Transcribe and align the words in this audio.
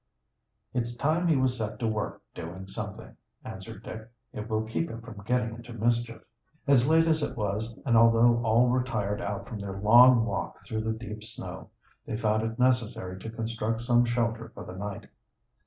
"It's 0.73 0.95
time 0.97 1.27
he 1.27 1.35
was 1.35 1.55
set 1.55 1.77
to 1.77 1.85
work 1.87 2.23
doing 2.33 2.65
something," 2.65 3.15
answered 3.45 3.83
Dick. 3.83 4.09
"It 4.33 4.49
will 4.49 4.63
keep 4.63 4.89
him 4.89 4.99
from 4.99 5.21
getting 5.25 5.53
into 5.53 5.73
mischief." 5.73 6.23
As 6.65 6.89
late 6.89 7.05
as 7.05 7.21
it 7.21 7.37
was, 7.37 7.77
and 7.85 7.95
although 7.95 8.41
all 8.43 8.67
were 8.67 8.81
tired 8.83 9.21
out 9.21 9.47
from 9.47 9.59
their 9.59 9.77
long 9.79 10.25
walk 10.25 10.65
through 10.65 10.81
the 10.85 10.93
deep 10.93 11.21
snow, 11.21 11.69
they 12.07 12.17
found 12.17 12.41
it 12.41 12.57
necessary 12.57 13.19
to 13.19 13.29
construct 13.29 13.83
some 13.83 14.03
shelter 14.03 14.49
for 14.55 14.63
the 14.65 14.73
night. 14.75 15.05